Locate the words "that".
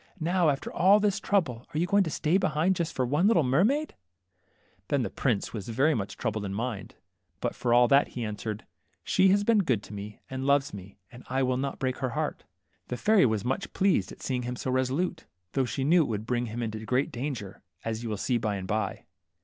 7.89-8.07